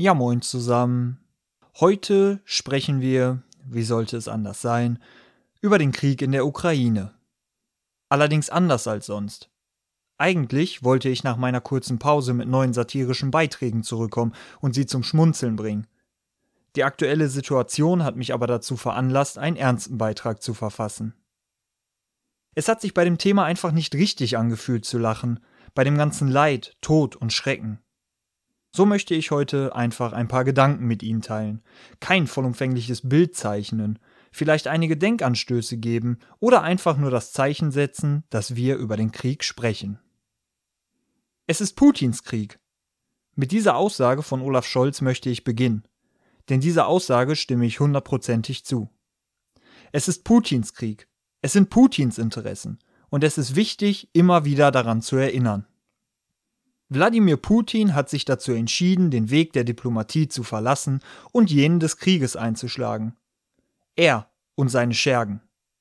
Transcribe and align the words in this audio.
Ja, 0.00 0.14
moin 0.14 0.40
zusammen. 0.40 1.18
Heute 1.78 2.40
sprechen 2.46 3.02
wir, 3.02 3.42
wie 3.66 3.82
sollte 3.82 4.16
es 4.16 4.28
anders 4.28 4.62
sein, 4.62 4.98
über 5.60 5.76
den 5.76 5.92
Krieg 5.92 6.22
in 6.22 6.32
der 6.32 6.46
Ukraine. 6.46 7.12
Allerdings 8.08 8.48
anders 8.48 8.88
als 8.88 9.04
sonst. 9.04 9.50
Eigentlich 10.16 10.82
wollte 10.82 11.10
ich 11.10 11.22
nach 11.22 11.36
meiner 11.36 11.60
kurzen 11.60 11.98
Pause 11.98 12.32
mit 12.32 12.48
neuen 12.48 12.72
satirischen 12.72 13.30
Beiträgen 13.30 13.82
zurückkommen 13.82 14.32
und 14.62 14.74
sie 14.74 14.86
zum 14.86 15.02
Schmunzeln 15.02 15.56
bringen. 15.56 15.86
Die 16.76 16.84
aktuelle 16.84 17.28
Situation 17.28 18.02
hat 18.02 18.16
mich 18.16 18.32
aber 18.32 18.46
dazu 18.46 18.78
veranlasst, 18.78 19.36
einen 19.36 19.56
ernsten 19.56 19.98
Beitrag 19.98 20.42
zu 20.42 20.54
verfassen. 20.54 21.12
Es 22.54 22.68
hat 22.68 22.80
sich 22.80 22.94
bei 22.94 23.04
dem 23.04 23.18
Thema 23.18 23.44
einfach 23.44 23.72
nicht 23.72 23.94
richtig 23.94 24.38
angefühlt 24.38 24.86
zu 24.86 24.96
lachen, 24.96 25.40
bei 25.74 25.84
dem 25.84 25.98
ganzen 25.98 26.28
Leid, 26.28 26.78
Tod 26.80 27.16
und 27.16 27.34
Schrecken. 27.34 27.80
So 28.72 28.86
möchte 28.86 29.14
ich 29.14 29.32
heute 29.32 29.74
einfach 29.74 30.12
ein 30.12 30.28
paar 30.28 30.44
Gedanken 30.44 30.86
mit 30.86 31.02
Ihnen 31.02 31.22
teilen, 31.22 31.62
kein 31.98 32.26
vollumfängliches 32.26 33.08
Bild 33.08 33.34
zeichnen, 33.34 33.98
vielleicht 34.30 34.68
einige 34.68 34.96
Denkanstöße 34.96 35.76
geben 35.78 36.18
oder 36.38 36.62
einfach 36.62 36.96
nur 36.96 37.10
das 37.10 37.32
Zeichen 37.32 37.72
setzen, 37.72 38.22
dass 38.30 38.54
wir 38.54 38.76
über 38.76 38.96
den 38.96 39.10
Krieg 39.10 39.42
sprechen. 39.42 39.98
Es 41.48 41.60
ist 41.60 41.74
Putins 41.74 42.22
Krieg. 42.22 42.60
Mit 43.34 43.50
dieser 43.50 43.76
Aussage 43.76 44.22
von 44.22 44.40
Olaf 44.40 44.66
Scholz 44.66 45.00
möchte 45.00 45.30
ich 45.30 45.42
beginnen, 45.42 45.84
denn 46.48 46.60
dieser 46.60 46.86
Aussage 46.86 47.34
stimme 47.34 47.66
ich 47.66 47.80
hundertprozentig 47.80 48.64
zu. 48.64 48.88
Es 49.90 50.06
ist 50.06 50.22
Putins 50.22 50.74
Krieg, 50.74 51.08
es 51.42 51.52
sind 51.54 51.70
Putins 51.70 52.18
Interessen 52.18 52.78
und 53.08 53.24
es 53.24 53.36
ist 53.36 53.56
wichtig, 53.56 54.10
immer 54.12 54.44
wieder 54.44 54.70
daran 54.70 55.02
zu 55.02 55.16
erinnern. 55.16 55.66
Wladimir 56.90 57.36
Putin 57.36 57.94
hat 57.94 58.10
sich 58.10 58.24
dazu 58.24 58.52
entschieden, 58.52 59.12
den 59.12 59.30
Weg 59.30 59.52
der 59.52 59.62
Diplomatie 59.62 60.26
zu 60.26 60.42
verlassen 60.42 61.00
und 61.30 61.50
jenen 61.50 61.78
des 61.78 61.98
Krieges 61.98 62.34
einzuschlagen. 62.34 63.16
Er 63.94 64.28
und 64.56 64.70
seine 64.70 64.94
Schergen 64.94 65.40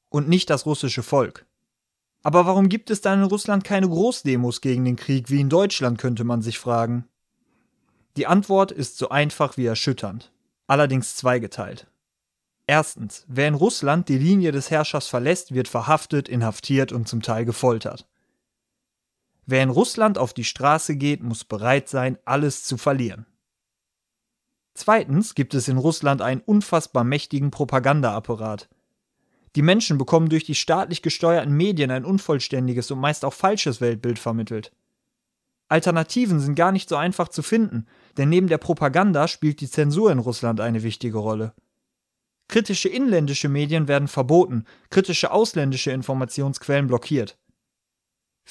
und 0.09 0.29
nicht 0.29 0.51
das 0.51 0.67
russische 0.67 1.01
Volk. 1.01 1.47
Aber 2.21 2.45
warum 2.45 2.69
gibt 2.69 2.91
es 2.91 3.01
dann 3.01 3.19
in 3.19 3.25
Russland 3.25 3.63
keine 3.63 3.87
Großdemos 3.87 4.61
gegen 4.61 4.85
den 4.85 4.97
Krieg 4.97 5.29
wie 5.29 5.39
in 5.39 5.49
Deutschland, 5.49 5.97
könnte 5.97 6.23
man 6.23 6.41
sich 6.41 6.59
fragen. 6.59 7.07
Die 8.17 8.27
Antwort 8.27 8.71
ist 8.71 8.97
so 8.97 9.09
einfach 9.09 9.57
wie 9.57 9.65
erschütternd, 9.65 10.31
allerdings 10.67 11.15
zweigeteilt. 11.15 11.87
Erstens, 12.67 13.25
wer 13.27 13.47
in 13.47 13.55
Russland 13.55 14.09
die 14.09 14.17
Linie 14.17 14.51
des 14.51 14.69
Herrschers 14.69 15.07
verlässt, 15.07 15.55
wird 15.55 15.67
verhaftet, 15.67 16.29
inhaftiert 16.29 16.91
und 16.91 17.07
zum 17.07 17.23
Teil 17.23 17.45
gefoltert. 17.45 18.08
Wer 19.51 19.63
in 19.63 19.71
Russland 19.71 20.19
auf 20.19 20.35
die 20.35 20.43
Straße 20.43 20.95
geht, 20.95 21.23
muss 21.23 21.43
bereit 21.43 21.89
sein, 21.89 22.19
alles 22.23 22.65
zu 22.65 22.77
verlieren. 22.77 23.25
Zweitens 24.75 25.33
gibt 25.33 25.55
es 25.55 25.67
in 25.67 25.79
Russland 25.79 26.21
einen 26.21 26.41
unfassbar 26.41 27.03
mächtigen 27.03 27.49
Propagandaapparat. 27.49 28.69
Die 29.55 29.63
Menschen 29.63 29.97
bekommen 29.97 30.29
durch 30.29 30.43
die 30.43 30.53
staatlich 30.53 31.01
gesteuerten 31.01 31.57
Medien 31.57 31.89
ein 31.89 32.05
unvollständiges 32.05 32.91
und 32.91 32.99
meist 32.99 33.25
auch 33.25 33.33
falsches 33.33 33.81
Weltbild 33.81 34.19
vermittelt. 34.19 34.71
Alternativen 35.67 36.39
sind 36.39 36.53
gar 36.53 36.71
nicht 36.71 36.87
so 36.87 36.95
einfach 36.95 37.29
zu 37.29 37.41
finden, 37.41 37.87
denn 38.17 38.29
neben 38.29 38.49
der 38.49 38.59
Propaganda 38.59 39.27
spielt 39.27 39.61
die 39.61 39.69
Zensur 39.69 40.11
in 40.11 40.19
Russland 40.19 40.61
eine 40.61 40.83
wichtige 40.83 41.17
Rolle. 41.17 41.55
Kritische 42.49 42.89
inländische 42.89 43.49
Medien 43.49 43.87
werden 43.87 44.09
verboten, 44.09 44.65
kritische 44.91 45.31
ausländische 45.31 45.89
Informationsquellen 45.89 46.85
blockiert. 46.85 47.39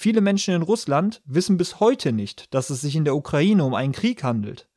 Viele 0.00 0.20
Menschen 0.20 0.54
in 0.54 0.62
Russland 0.62 1.22
wissen 1.24 1.56
bis 1.56 1.80
heute 1.80 2.12
nicht, 2.12 2.54
dass 2.54 2.70
es 2.70 2.82
sich 2.82 2.94
in 2.94 3.04
der 3.04 3.16
Ukraine 3.16 3.64
um 3.64 3.74
einen 3.74 3.92
Krieg 3.92 4.22
handelt. 4.22 4.68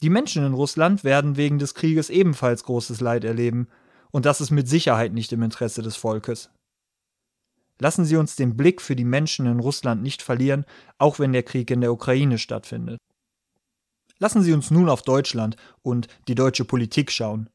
Die 0.00 0.10
Menschen 0.10 0.46
in 0.46 0.54
Russland 0.54 1.02
werden 1.02 1.36
wegen 1.36 1.58
des 1.58 1.74
Krieges 1.74 2.08
ebenfalls 2.08 2.62
großes 2.62 3.00
Leid 3.00 3.24
erleben, 3.24 3.66
und 4.12 4.26
das 4.26 4.40
ist 4.40 4.52
mit 4.52 4.68
Sicherheit 4.68 5.12
nicht 5.12 5.32
im 5.32 5.42
Interesse 5.42 5.82
des 5.82 5.96
Volkes. 5.96 6.50
Lassen 7.80 8.04
Sie 8.04 8.14
uns 8.14 8.36
den 8.36 8.56
Blick 8.56 8.80
für 8.80 8.94
die 8.94 9.02
Menschen 9.02 9.46
in 9.46 9.58
Russland 9.58 10.04
nicht 10.04 10.22
verlieren, 10.22 10.64
auch 10.98 11.18
wenn 11.18 11.32
der 11.32 11.42
Krieg 11.42 11.68
in 11.72 11.80
der 11.80 11.92
Ukraine 11.92 12.38
stattfindet. 12.38 13.00
Lassen 14.20 14.42
Sie 14.42 14.52
uns 14.52 14.70
nun 14.70 14.88
auf 14.88 15.02
Deutschland 15.02 15.56
und 15.82 16.06
die 16.28 16.36
deutsche 16.36 16.64
Politik 16.64 17.10
schauen. 17.10 17.50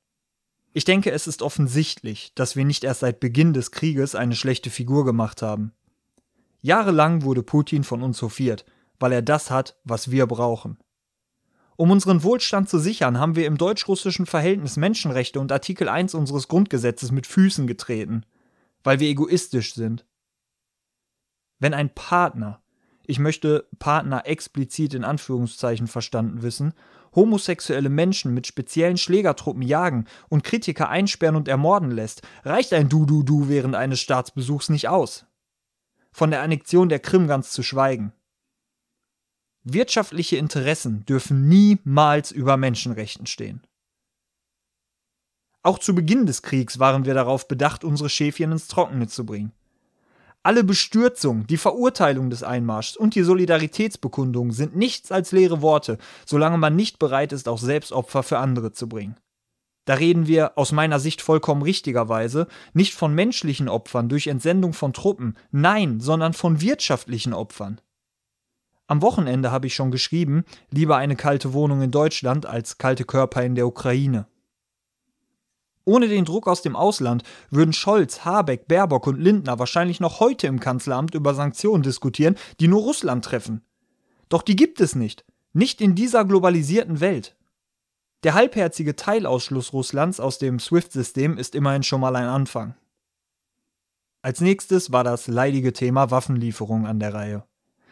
Ich 0.73 0.85
denke, 0.85 1.11
es 1.11 1.27
ist 1.27 1.41
offensichtlich, 1.41 2.33
dass 2.35 2.55
wir 2.55 2.65
nicht 2.65 2.83
erst 2.83 2.99
seit 2.99 3.19
Beginn 3.19 3.53
des 3.53 3.71
Krieges 3.71 4.15
eine 4.15 4.35
schlechte 4.35 4.69
Figur 4.69 5.05
gemacht 5.05 5.41
haben. 5.41 5.73
Jahrelang 6.61 7.23
wurde 7.23 7.43
Putin 7.43 7.83
von 7.83 8.03
uns 8.03 8.21
hofiert, 8.21 8.65
weil 8.99 9.11
er 9.11 9.21
das 9.21 9.51
hat, 9.51 9.77
was 9.83 10.11
wir 10.11 10.27
brauchen. 10.27 10.77
Um 11.77 11.91
unseren 11.91 12.23
Wohlstand 12.23 12.69
zu 12.69 12.79
sichern, 12.79 13.19
haben 13.19 13.35
wir 13.35 13.45
im 13.45 13.57
deutsch-russischen 13.57 14.25
Verhältnis 14.25 14.77
Menschenrechte 14.77 15.39
und 15.39 15.51
Artikel 15.51 15.87
1 15.87 16.15
unseres 16.15 16.47
Grundgesetzes 16.47 17.11
mit 17.11 17.27
Füßen 17.27 17.67
getreten, 17.67 18.25
weil 18.83 18.99
wir 18.99 19.07
egoistisch 19.07 19.75
sind. 19.75 20.05
Wenn 21.59 21.75
ein 21.75 21.93
Partner, 21.93 22.61
ich 23.05 23.19
möchte 23.19 23.67
Partner 23.77 24.25
explizit 24.25 24.95
in 24.95 25.03
Anführungszeichen 25.03 25.87
verstanden 25.87 26.41
wissen, 26.41 26.73
homosexuelle 27.15 27.89
Menschen 27.89 28.33
mit 28.33 28.47
speziellen 28.47 28.97
Schlägertruppen 28.97 29.61
jagen 29.61 30.05
und 30.29 30.43
Kritiker 30.43 30.89
einsperren 30.89 31.35
und 31.35 31.47
ermorden 31.47 31.91
lässt, 31.91 32.21
reicht 32.43 32.73
ein 32.73 32.89
Du-Du-Du 32.89 33.49
während 33.49 33.75
eines 33.75 33.99
Staatsbesuchs 33.99 34.69
nicht 34.69 34.87
aus 34.87 35.25
von 36.17 36.31
der 36.31 36.41
Annexion 36.41 36.89
der 36.89 36.97
Krim 36.97 37.27
ganz 37.27 37.51
zu 37.51 37.61
schweigen. 37.61 38.11
Wirtschaftliche 39.63 40.37
Interessen 40.37 41.05
dürfen 41.05 41.47
niemals 41.47 42.31
über 42.31 42.57
Menschenrechten 42.57 43.27
stehen. 43.27 43.61
Auch 45.61 45.77
zu 45.77 45.93
Beginn 45.93 46.25
des 46.25 46.41
Kriegs 46.41 46.79
waren 46.79 47.05
wir 47.05 47.13
darauf 47.13 47.47
bedacht, 47.47 47.83
unsere 47.83 48.09
Schäfchen 48.09 48.51
ins 48.51 48.67
Trockene 48.67 49.07
zu 49.07 49.27
bringen. 49.27 49.51
Alle 50.47 50.63
Bestürzung, 50.63 51.45
die 51.45 51.57
Verurteilung 51.57 52.29
des 52.29 52.41
Einmarschs 52.41 52.95
und 52.95 53.15
die 53.15 53.23
Solidaritätsbekundungen 53.23 54.53
sind 54.53 54.77
nichts 54.77 55.11
als 55.11 55.33
leere 55.33 55.61
Worte, 55.61 55.97
solange 56.25 56.57
man 56.57 56.73
nicht 56.73 56.99
bereit 56.99 57.33
ist, 57.33 57.49
auch 57.49 57.57
Selbstopfer 57.57 58.23
für 58.23 58.37
andere 58.37 58.71
zu 58.71 58.87
bringen. 58.87 59.17
Da 59.83 59.95
reden 59.95 60.25
wir 60.25 60.57
aus 60.57 60.71
meiner 60.71 61.01
Sicht 61.01 61.21
vollkommen 61.21 61.63
richtigerweise 61.63 62.47
nicht 62.71 62.93
von 62.93 63.13
menschlichen 63.13 63.67
Opfern 63.67 64.07
durch 64.07 64.27
Entsendung 64.27 64.71
von 64.71 64.93
Truppen, 64.93 65.35
nein, 65.51 65.99
sondern 65.99 66.31
von 66.31 66.61
wirtschaftlichen 66.61 67.33
Opfern. 67.33 67.81
Am 68.87 69.01
Wochenende 69.01 69.51
habe 69.51 69.67
ich 69.67 69.75
schon 69.75 69.91
geschrieben, 69.91 70.45
lieber 70.71 70.95
eine 70.95 71.17
kalte 71.17 71.51
Wohnung 71.51 71.81
in 71.81 71.91
Deutschland 71.91 72.45
als 72.45 72.77
kalte 72.77 73.03
Körper 73.03 73.43
in 73.43 73.55
der 73.55 73.67
Ukraine. 73.67 74.27
Ohne 75.87 76.09
den 76.09 76.25
Druck 76.25 76.47
aus 76.47 76.61
dem 76.61 76.75
Ausland 76.75 77.23
würden 77.49 77.71
Scholz, 77.71 78.25
Habeck, 78.25 78.67
Baerbock 78.67 79.07
und 79.07 79.21
Lindner 79.21 79.57
wahrscheinlich 79.57 80.01
noch 80.01 80.19
heute 80.19 80.45
im 80.45 80.59
Kanzleramt 80.59 81.15
über 81.15 81.33
Sanktionen 81.33 81.81
diskutieren, 81.81 82.35
die 82.59 82.67
nur 82.67 82.81
Russland 82.81 83.23
treffen. 83.23 83.61
Doch 84.27 84.41
die 84.41 84.57
gibt 84.57 84.81
es 84.81 84.95
nicht. 84.95 85.23
Nicht 85.53 85.79
in 85.79 85.95
dieser 85.95 86.25
globalisierten 86.25 86.99
Welt. 86.99 87.37
Der 88.23 88.33
halbherzige 88.33 88.97
Teilausschluss 88.97 89.71
Russlands 89.71 90.19
aus 90.19 90.39
dem 90.39 90.59
SWIFT-System 90.59 91.37
ist 91.37 91.55
immerhin 91.55 91.83
schon 91.83 92.01
mal 92.01 92.17
ein 92.17 92.27
Anfang. 92.27 92.75
Als 94.21 94.41
nächstes 94.41 94.91
war 94.91 95.05
das 95.05 95.27
leidige 95.27 95.71
Thema 95.71 96.11
Waffenlieferung 96.11 96.85
an 96.85 96.99
der 96.99 97.13
Reihe. 97.13 97.43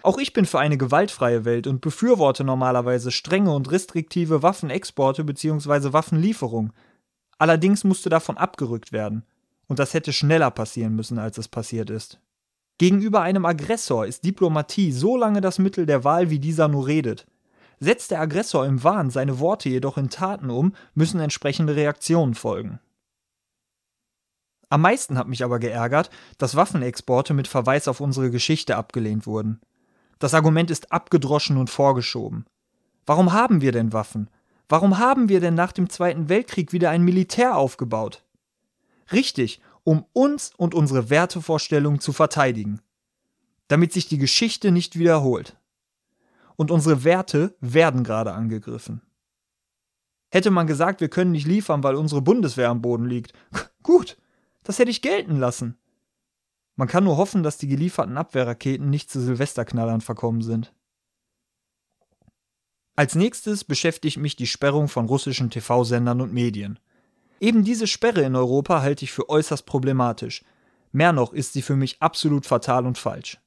Auch 0.01 0.17
ich 0.17 0.33
bin 0.33 0.45
für 0.45 0.59
eine 0.59 0.77
gewaltfreie 0.77 1.45
Welt 1.45 1.65
und 1.65 1.79
befürworte 1.79 2.43
normalerweise 2.43 3.13
strenge 3.13 3.53
und 3.53 3.71
restriktive 3.71 4.43
Waffenexporte 4.43 5.23
bzw. 5.23 5.93
Waffenlieferung. 5.93 6.73
Allerdings 7.37 7.83
musste 7.83 8.09
davon 8.09 8.37
abgerückt 8.37 8.91
werden. 8.91 9.23
Und 9.67 9.79
das 9.79 9.93
hätte 9.93 10.13
schneller 10.13 10.51
passieren 10.51 10.95
müssen, 10.95 11.17
als 11.17 11.37
es 11.37 11.47
passiert 11.47 11.89
ist. 11.89 12.19
Gegenüber 12.77 13.21
einem 13.21 13.45
Aggressor 13.45 14.05
ist 14.05 14.25
Diplomatie 14.25 14.91
so 14.91 15.17
lange 15.17 15.41
das 15.41 15.59
Mittel 15.59 15.85
der 15.85 16.03
Wahl, 16.03 16.29
wie 16.29 16.39
dieser 16.39 16.67
nur 16.67 16.87
redet. 16.87 17.25
Setzt 17.79 18.11
der 18.11 18.21
Aggressor 18.21 18.65
im 18.65 18.83
Wahn 18.83 19.09
seine 19.09 19.39
Worte 19.39 19.69
jedoch 19.69 19.97
in 19.97 20.09
Taten 20.09 20.49
um, 20.49 20.73
müssen 20.93 21.19
entsprechende 21.19 21.75
Reaktionen 21.75 22.35
folgen. 22.35 22.79
Am 24.69 24.81
meisten 24.81 25.17
hat 25.17 25.27
mich 25.27 25.43
aber 25.43 25.59
geärgert, 25.59 26.09
dass 26.37 26.55
Waffenexporte 26.55 27.33
mit 27.33 27.47
Verweis 27.47 27.87
auf 27.87 28.01
unsere 28.01 28.31
Geschichte 28.31 28.75
abgelehnt 28.75 29.25
wurden. 29.25 29.61
Das 30.19 30.33
Argument 30.33 30.71
ist 30.71 30.91
abgedroschen 30.91 31.57
und 31.57 31.69
vorgeschoben. 31.69 32.45
Warum 33.05 33.33
haben 33.33 33.61
wir 33.61 33.71
denn 33.71 33.93
Waffen? 33.93 34.29
Warum 34.67 34.97
haben 34.97 35.29
wir 35.29 35.39
denn 35.39 35.53
nach 35.53 35.71
dem 35.71 35.89
Zweiten 35.89 36.29
Weltkrieg 36.29 36.73
wieder 36.73 36.89
ein 36.89 37.03
Militär 37.03 37.55
aufgebaut? 37.55 38.23
Richtig, 39.11 39.61
um 39.83 40.05
uns 40.13 40.51
und 40.57 40.73
unsere 40.73 41.09
Wertevorstellungen 41.09 41.99
zu 41.99 42.11
verteidigen. 42.13 42.81
Damit 43.67 43.93
sich 43.93 44.07
die 44.07 44.17
Geschichte 44.17 44.71
nicht 44.71 44.97
wiederholt 44.97 45.57
und 46.55 46.71
unsere 46.71 47.03
Werte 47.03 47.55
werden 47.59 48.03
gerade 48.03 48.33
angegriffen. 48.33 49.01
Hätte 50.29 50.51
man 50.51 50.67
gesagt, 50.67 51.01
wir 51.01 51.09
können 51.09 51.31
nicht 51.31 51.47
liefern, 51.47 51.83
weil 51.83 51.95
unsere 51.95 52.21
Bundeswehr 52.21 52.69
am 52.69 52.81
Boden 52.81 53.05
liegt, 53.05 53.33
gut, 53.83 54.17
das 54.63 54.79
hätte 54.79 54.91
ich 54.91 55.01
gelten 55.01 55.37
lassen. 55.37 55.77
Man 56.75 56.87
kann 56.87 57.05
nur 57.05 57.17
hoffen, 57.17 57.43
dass 57.43 57.57
die 57.57 57.67
gelieferten 57.67 58.17
Abwehrraketen 58.17 58.89
nicht 58.89 59.09
zu 59.09 59.21
Silvesterknallern 59.21 60.01
verkommen 60.01 60.41
sind. 60.41 60.73
Als 62.95 63.15
nächstes 63.15 63.65
beschäftigt 63.65 64.17
mich 64.17 64.37
die 64.37 64.47
Sperrung 64.47 64.87
von 64.87 65.05
russischen 65.05 65.49
TV-Sendern 65.49 66.21
und 66.21 66.33
Medien. 66.33 66.79
Eben 67.41 67.65
diese 67.65 67.87
Sperre 67.87 68.21
in 68.21 68.35
Europa 68.35 68.81
halte 68.81 69.03
ich 69.03 69.11
für 69.11 69.27
äußerst 69.27 69.65
problematisch. 69.65 70.45
Mehr 70.93 71.11
noch 71.11 71.33
ist 71.33 71.51
sie 71.51 71.61
für 71.61 71.75
mich 71.75 72.01
absolut 72.01 72.45
fatal 72.45 72.85
und 72.85 72.97
falsch. 72.97 73.37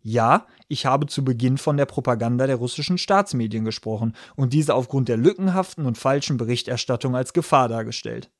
Ja, 0.00 0.46
ich 0.68 0.86
habe 0.86 1.06
zu 1.06 1.22
Beginn 1.22 1.58
von 1.58 1.76
der 1.76 1.84
Propaganda 1.84 2.46
der 2.46 2.56
russischen 2.56 2.96
Staatsmedien 2.96 3.64
gesprochen 3.64 4.14
und 4.36 4.54
diese 4.54 4.74
aufgrund 4.74 5.08
der 5.08 5.18
lückenhaften 5.18 5.84
und 5.84 5.98
falschen 5.98 6.38
Berichterstattung 6.38 7.14
als 7.14 7.34
Gefahr 7.34 7.68
dargestellt. 7.68 8.30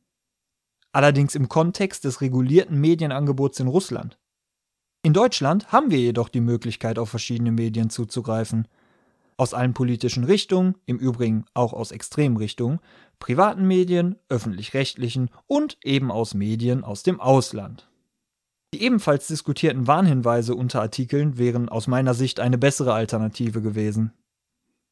Allerdings 0.93 1.35
im 1.35 1.51
Kontext 1.51 2.05
des 2.05 2.23
regulierten 2.23 2.81
Medienangebots 2.81 3.61
in 3.61 3.67
Russland. 3.67 4.17
In 5.03 5.13
Deutschland 5.13 5.73
haben 5.73 5.91
wir 5.91 5.99
jedoch 5.99 6.31
die 6.31 6.41
Möglichkeit, 6.41 6.99
auf 6.99 7.11
verschiedene 7.11 7.53
Medien 7.53 7.91
zuzugreifen 7.91 8.67
aus 9.37 9.55
allen 9.55 9.75
politischen 9.75 10.25
Richtungen, 10.25 10.77
im 10.87 10.99
Übrigen 10.99 11.45
auch 11.55 11.73
aus 11.73 11.91
Extremrichtungen, 11.91 12.81
privaten 13.19 13.67
Medien, 13.67 14.17
öffentlich-rechtlichen 14.29 15.31
und 15.47 15.79
eben 15.85 16.11
aus 16.11 16.35
Medien 16.35 16.85
aus 16.85 17.03
dem 17.03 17.21
Ausland. 17.21 17.89
Die 18.75 18.83
ebenfalls 18.83 19.29
diskutierten 19.29 19.87
Warnhinweise 19.87 20.55
unter 20.55 20.83
Artikeln 20.83 21.39
wären 21.39 21.69
aus 21.69 21.87
meiner 21.87 22.15
Sicht 22.15 22.41
eine 22.41 22.59
bessere 22.59 22.95
Alternative 22.95 23.63
gewesen. 23.63 24.13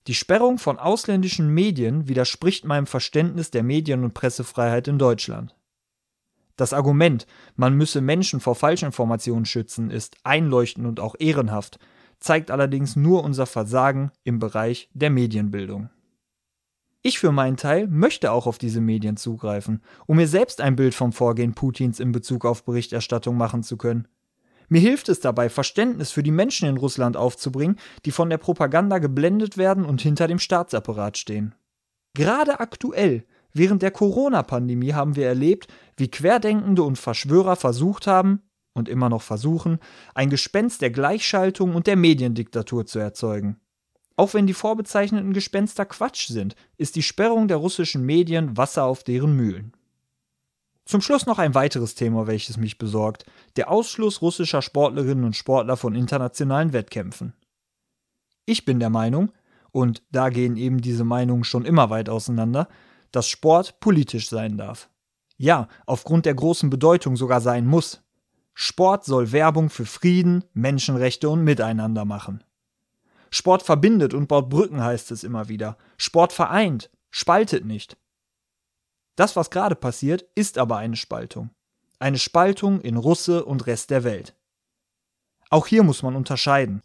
Die 0.07 0.15
Sperrung 0.15 0.59
von 0.59 0.79
ausländischen 0.79 1.49
Medien 1.49 2.09
widerspricht 2.09 2.65
meinem 2.65 2.87
Verständnis 2.87 3.51
der 3.51 3.63
Medien- 3.63 4.05
und 4.05 4.15
Pressefreiheit 4.15 4.87
in 4.87 4.99
Deutschland. 4.99 5.55
Das 6.57 6.73
Argument, 6.73 7.27
man 7.57 7.75
müsse 7.75 8.01
Menschen 8.01 8.39
vor 8.39 8.55
Falschinformationen 8.55 9.45
schützen, 9.45 9.91
ist 9.91 10.17
einleuchtend 10.23 10.87
und 10.87 11.01
auch 11.01 11.17
ehrenhaft, 11.19 11.79
zeigt 12.25 12.51
allerdings 12.51 12.97
nur 12.97 13.23
unser 13.23 13.45
Versagen 13.45 14.11
im 14.25 14.39
Bereich 14.39 14.89
der 14.95 15.11
Medienbildung. 15.11 15.91
Ich 17.03 17.19
für 17.19 17.33
meinen 17.33 17.59
Teil 17.59 17.87
möchte 17.87 18.33
auch 18.33 18.47
auf 18.47 18.57
diese 18.57 18.81
Medien 18.81 19.19
zugreifen, 19.19 19.83
um 20.07 20.17
mir 20.17 20.27
selbst 20.27 20.63
ein 20.63 20.75
Bild 20.75 20.95
vom 20.95 21.13
Vorgehen 21.13 21.53
Putins 21.53 22.01
in 22.01 22.13
Bezug 22.13 22.47
auf 22.47 22.65
Berichterstattung 22.65 23.37
machen 23.37 23.63
zu 23.63 23.77
können. 23.77 24.09
Mir 24.71 24.81
hilft 24.81 25.11
es 25.11 25.21
dabei, 25.21 25.51
Verständnis 25.51 26.13
für 26.13 26.23
die 26.23 26.31
Menschen 26.31 26.67
in 26.67 26.79
Russland 26.79 27.19
aufzubringen, 27.19 27.77
die 28.07 28.11
von 28.11 28.31
der 28.31 28.39
Propaganda 28.39 29.01
geblendet 29.01 29.59
werden 29.59 29.85
und 29.85 30.01
hinter 30.01 30.27
dem 30.27 30.39
Staatsapparat 30.39 31.19
stehen. 31.19 31.55
Gerade 32.15 32.59
aktuell, 32.59 33.27
während 33.53 33.83
der 33.83 33.91
Corona-Pandemie, 33.91 34.95
haben 34.95 35.15
wir 35.15 35.27
erlebt, 35.27 35.69
wie 35.99 36.11
Querdenkende 36.11 36.85
und 36.85 36.97
Verschwörer 36.97 37.57
versucht 37.57 38.07
haben, 38.07 38.41
und 38.75 38.89
immer 38.89 39.09
noch 39.09 39.23
versuchen, 39.23 39.79
ein 40.15 40.31
Gespenst 40.31 40.83
der 40.83 40.91
Gleichschaltung 40.91 41.75
und 41.75 41.87
der 41.87 41.97
Mediendiktatur 41.97 42.87
zu 42.87 42.99
erzeugen. 42.99 43.57
Auch 44.17 44.35
wenn 44.35 44.47
die 44.47 44.55
vorbezeichneten 44.55 45.33
Gespenster 45.33 45.87
Quatsch 45.87 46.29
sind, 46.29 46.55
ist 46.77 46.97
die 46.97 47.03
Sperrung 47.03 47.49
der 47.49 47.57
russischen 47.57 48.05
Medien 48.05 48.57
Wasser 48.57 48.85
auf 48.85 49.03
deren 49.03 49.35
Mühlen. 49.35 49.73
Zum 50.85 51.01
Schluss 51.01 51.25
noch 51.25 51.39
ein 51.39 51.55
weiteres 51.55 51.95
Thema, 51.95 52.27
welches 52.27 52.59
mich 52.59 52.77
besorgt, 52.77 53.25
der 53.57 53.71
Ausschluss 53.71 54.21
russischer 54.21 54.61
Sportlerinnen 54.61 55.25
und 55.25 55.35
Sportler 55.35 55.77
von 55.77 55.95
internationalen 55.95 56.73
Wettkämpfen. 56.73 57.33
Ich 58.45 58.65
bin 58.67 58.81
der 58.81 58.91
Meinung, 58.91 59.33
und 59.73 60.03
da 60.13 60.29
gehen 60.29 60.57
eben 60.57 60.81
diese 60.81 61.05
Meinungen 61.05 61.43
schon 61.43 61.65
immer 61.65 61.91
weit 61.91 62.09
auseinander, 62.09 62.69
dass 63.11 63.29
Sport 63.29 63.81
politisch 63.81 64.29
sein 64.29 64.59
darf. 64.59 64.89
Ja, 65.37 65.69
aufgrund 65.87 66.27
der 66.27 66.35
großen 66.35 66.71
Bedeutung 66.71 67.17
sogar 67.17 67.41
sein 67.41 67.67
muss. 67.67 68.04
Sport 68.55 69.05
soll 69.05 69.33
Werbung 69.33 69.69
für 69.69 69.85
Frieden, 69.85 70.45
Menschenrechte 70.53 71.29
und 71.29 71.43
Miteinander 71.43 72.05
machen. 72.05 72.45
Sport 73.31 73.65
verbindet 73.65 74.15
und 74.15 74.29
baut 74.29 74.49
Brücken, 74.49 74.83
heißt 74.83 75.11
es 75.11 75.25
immer 75.25 75.49
wieder. 75.49 75.77
Sport 75.97 76.33
vereint, 76.33 76.91
spaltet 77.11 77.65
nicht. 77.65 77.97
Das, 79.17 79.35
was 79.35 79.51
gerade 79.51 79.75
passiert, 79.75 80.25
ist 80.35 80.57
aber 80.57 80.77
eine 80.77 80.97
Spaltung. 80.97 81.51
Eine 81.99 82.19
Spaltung 82.19 82.81
in 82.81 82.97
Russe 82.97 83.45
und 83.45 83.67
Rest 83.67 83.91
der 83.91 84.05
Welt. 84.05 84.37
Auch 85.51 85.67
hier 85.67 85.83
muss 85.83 86.03
man 86.03 86.17
unterscheiden. 86.17 86.83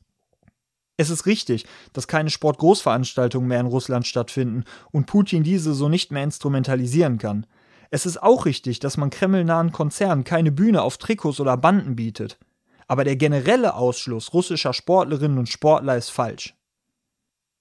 Es 0.98 1.10
ist 1.10 1.26
richtig, 1.26 1.66
dass 1.94 2.08
keine 2.08 2.30
Sportgroßveranstaltungen 2.30 3.48
mehr 3.48 3.62
in 3.62 3.68
Russland 3.68 4.06
stattfinden 4.06 4.66
und 4.92 5.06
Putin 5.06 5.44
diese 5.44 5.74
so 5.74 5.88
nicht 5.88 6.12
mehr 6.12 6.24
instrumentalisieren 6.24 7.20
kann. 7.20 7.46
Es 7.92 8.06
ist 8.06 8.22
auch 8.22 8.46
richtig, 8.46 8.80
dass 8.80 8.98
man 8.98 9.10
kremlnahen 9.10 9.72
Konzernen 9.72 10.24
keine 10.24 10.52
Bühne 10.52 10.82
auf 10.82 10.98
Trikots 10.98 11.40
oder 11.40 11.58
Banden 11.58 11.96
bietet. 11.96 12.38
Aber 12.88 13.04
der 13.04 13.16
generelle 13.16 13.76
Ausschluss 13.76 14.34
russischer 14.34 14.74
Sportlerinnen 14.74 15.38
und 15.38 15.50
Sportler 15.50 15.98
ist 15.98 16.10
falsch. 16.10 16.56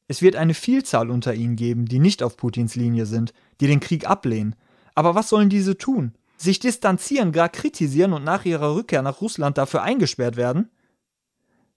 Es 0.07 0.23
wird 0.23 0.37
eine 0.37 0.55
Vielzahl 0.55 1.11
unter 1.11 1.35
ihnen 1.35 1.57
geben, 1.57 1.85
die 1.85 1.99
nicht 1.99 2.23
auf 2.23 2.37
Putins 2.37 2.75
Linie 2.75 3.05
sind, 3.05 3.35
die 3.61 3.67
den 3.67 3.81
Krieg 3.81 4.09
ablehnen. 4.09 4.55
Aber 4.95 5.15
was 5.15 5.29
sollen 5.29 5.51
diese 5.51 5.77
tun? 5.77 6.15
Sich 6.39 6.61
distanzieren, 6.61 7.33
gar 7.33 7.49
kritisieren 7.49 8.13
und 8.13 8.25
nach 8.25 8.45
ihrer 8.45 8.75
Rückkehr 8.75 9.03
nach 9.03 9.21
Russland 9.21 9.59
dafür 9.59 9.83
eingesperrt 9.83 10.37
werden? 10.37 10.71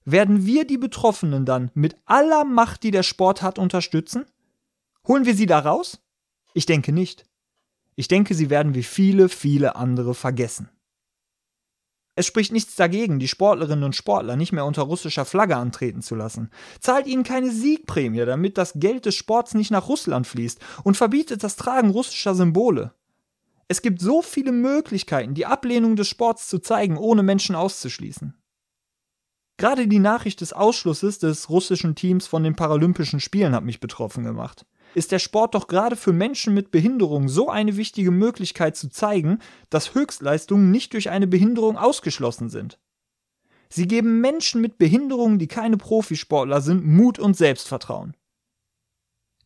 Werden 0.06 0.46
wir 0.46 0.66
die 0.66 0.78
Betroffenen 0.78 1.46
dann 1.46 1.72
mit 1.74 1.96
aller 2.06 2.46
Macht, 2.46 2.84
die 2.84 2.92
der 2.92 3.04
Sport 3.04 3.42
hat, 3.42 3.60
unterstützen? 3.60 4.26
Holen 5.08 5.26
wir 5.26 5.36
sie 5.36 5.46
da 5.46 5.60
raus? 5.60 6.02
Ich 6.54 6.66
denke 6.66 6.92
nicht. 6.92 7.26
Ich 7.96 8.08
denke, 8.08 8.34
sie 8.34 8.50
werden 8.50 8.74
wie 8.74 8.84
viele, 8.84 9.30
viele 9.30 9.76
andere 9.76 10.14
vergessen. 10.14 10.70
Es 12.16 12.26
spricht 12.26 12.52
nichts 12.52 12.76
dagegen, 12.76 13.20
die 13.20 13.28
Sportlerinnen 13.28 13.86
und 13.86 13.96
Sportler 13.96 14.36
nicht 14.36 14.52
mehr 14.52 14.66
unter 14.66 14.84
russischer 14.84 15.26
Flagge 15.26 15.56
antreten 15.56 16.02
zu 16.02 16.16
lassen. 16.16 16.50
Zahlt 16.80 17.08
ihnen 17.08 17.24
keine 17.24 17.52
Siegprämie, 17.52 18.26
damit 18.26 18.58
das 18.58 18.74
Geld 18.76 19.06
des 19.06 19.16
Sports 19.16 19.54
nicht 19.54 19.72
nach 19.72 19.88
Russland 19.88 20.28
fließt 20.28 20.60
und 20.84 20.98
verbietet 20.98 21.44
das 21.44 21.56
Tragen 21.56 21.90
russischer 21.90 22.36
Symbole. 22.36 22.94
Es 23.70 23.82
gibt 23.82 24.02
so 24.02 24.22
viele 24.22 24.52
Möglichkeiten, 24.52 25.34
die 25.34 25.46
Ablehnung 25.46 25.96
des 25.96 26.10
Sports 26.10 26.50
zu 26.50 26.60
zeigen, 26.60 26.98
ohne 26.98 27.24
Menschen 27.24 27.56
auszuschließen. 27.56 28.36
Gerade 29.58 29.88
die 29.88 30.00
Nachricht 30.00 30.42
des 30.42 30.52
Ausschlusses 30.52 31.20
des 31.20 31.50
russischen 31.50 31.96
Teams 31.96 32.28
von 32.28 32.44
den 32.44 32.56
Paralympischen 32.56 33.22
Spielen 33.22 33.56
hat 33.56 33.64
mich 33.64 33.80
betroffen 33.80 34.24
gemacht 34.26 34.66
ist 34.94 35.12
der 35.12 35.20
Sport 35.20 35.56
doch 35.56 35.68
gerade 35.68 35.96
für 35.96 36.14
Menschen 36.14 36.54
mit 36.54 36.72
Behinderung 36.72 37.30
so 37.30 37.50
eine 37.50 37.78
wichtige 37.78 38.12
Möglichkeit 38.12 38.76
zu 38.76 38.90
zeigen, 38.90 39.40
dass 39.70 39.96
Höchstleistungen 39.96 40.72
nicht 40.72 40.94
durch 40.94 41.10
eine 41.10 41.28
Behinderung 41.28 41.78
ausgeschlossen 41.78 42.50
sind. 42.50 42.80
Sie 43.70 43.88
geben 43.88 44.20
Menschen 44.20 44.60
mit 44.60 44.78
Behinderungen, 44.78 45.40
die 45.40 45.48
keine 45.48 45.78
Profisportler 45.78 46.62
sind, 46.62 46.86
Mut 46.86 47.20
und 47.20 47.38
Selbstvertrauen. 47.38 48.18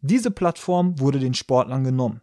Diese 0.02 0.32
Plattform 0.32 1.00
wurde 1.00 1.20
den 1.20 1.34
Sportlern 1.34 1.84
genommen. 1.84 2.22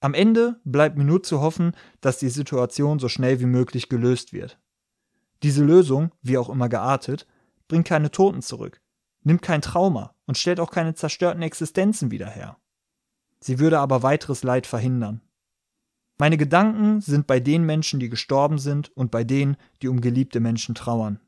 Am 0.00 0.14
Ende 0.14 0.60
bleibt 0.64 0.96
mir 0.96 1.04
nur 1.04 1.22
zu 1.22 1.40
hoffen, 1.40 1.76
dass 2.00 2.18
die 2.18 2.30
Situation 2.30 2.98
so 2.98 3.08
schnell 3.08 3.38
wie 3.40 3.46
möglich 3.46 3.88
gelöst 3.88 4.32
wird. 4.32 4.58
Diese 5.42 5.64
Lösung, 5.64 6.10
wie 6.22 6.38
auch 6.38 6.48
immer 6.48 6.68
geartet, 6.68 7.26
bringt 7.68 7.86
keine 7.86 8.10
Toten 8.10 8.42
zurück, 8.42 8.79
nimmt 9.22 9.42
kein 9.42 9.62
Trauma 9.62 10.14
und 10.26 10.38
stellt 10.38 10.60
auch 10.60 10.70
keine 10.70 10.94
zerstörten 10.94 11.42
Existenzen 11.42 12.10
wieder 12.10 12.28
her. 12.28 12.56
Sie 13.40 13.58
würde 13.58 13.78
aber 13.78 14.02
weiteres 14.02 14.42
Leid 14.42 14.66
verhindern. 14.66 15.22
Meine 16.18 16.36
Gedanken 16.36 17.00
sind 17.00 17.26
bei 17.26 17.40
den 17.40 17.64
Menschen, 17.64 17.98
die 17.98 18.10
gestorben 18.10 18.58
sind 18.58 18.94
und 18.94 19.10
bei 19.10 19.24
denen, 19.24 19.56
die 19.80 19.88
um 19.88 20.02
geliebte 20.02 20.38
Menschen 20.38 20.74
trauern. 20.74 21.18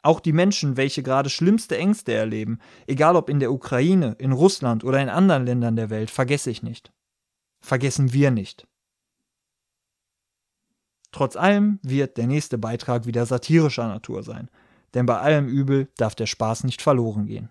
Auch 0.00 0.20
die 0.20 0.32
Menschen, 0.32 0.76
welche 0.76 1.02
gerade 1.02 1.28
schlimmste 1.28 1.76
Ängste 1.76 2.14
erleben, 2.14 2.58
egal 2.86 3.16
ob 3.16 3.28
in 3.28 3.40
der 3.40 3.52
Ukraine, 3.52 4.14
in 4.18 4.32
Russland 4.32 4.84
oder 4.84 5.02
in 5.02 5.08
anderen 5.08 5.44
Ländern 5.44 5.76
der 5.76 5.90
Welt, 5.90 6.10
vergesse 6.10 6.50
ich 6.50 6.62
nicht. 6.62 6.92
Vergessen 7.60 8.12
wir 8.12 8.30
nicht. 8.30 8.66
Trotz 11.12 11.36
allem 11.36 11.78
wird 11.82 12.16
der 12.18 12.26
nächste 12.26 12.56
Beitrag 12.56 13.06
wieder 13.06 13.26
satirischer 13.26 13.88
Natur 13.88 14.22
sein, 14.22 14.48
denn 14.94 15.06
bei 15.06 15.18
allem 15.18 15.48
Übel 15.48 15.88
darf 15.96 16.14
der 16.14 16.26
Spaß 16.26 16.64
nicht 16.64 16.82
verloren 16.82 17.26
gehen. 17.26 17.50